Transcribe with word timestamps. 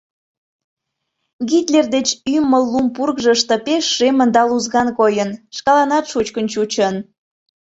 Гитлер 1.49 1.85
деч 1.95 2.07
ӱмыл 2.35 2.63
лум 2.71 2.87
пургыжышто 2.95 3.55
пеш 3.65 3.83
шемын 3.95 4.29
да 4.35 4.41
лузган 4.49 4.89
койын, 4.97 5.29
шкаланат 5.57 6.05
шучкын 6.11 6.45
чучын. 6.53 6.95